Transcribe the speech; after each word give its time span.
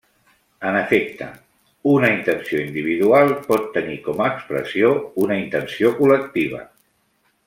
En 0.69 0.77
efecte, 0.77 1.25
una 1.91 2.09
intenció 2.13 2.63
individual 2.63 3.35
pot 3.51 3.67
tenir 3.77 3.99
com 4.09 4.23
a 4.23 4.31
expressió 4.33 4.89
una 5.27 5.37
intenció 5.45 5.93
col·lectiva. 6.01 6.63